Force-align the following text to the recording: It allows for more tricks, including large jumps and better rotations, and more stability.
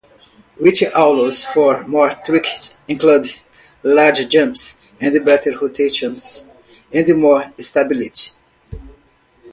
It 0.59 0.81
allows 0.95 1.45
for 1.45 1.85
more 1.85 2.09
tricks, 2.09 2.75
including 2.87 3.29
large 3.83 4.27
jumps 4.29 4.81
and 4.99 5.23
better 5.23 5.55
rotations, 5.55 6.43
and 6.91 7.15
more 7.21 7.53
stability. 7.59 8.31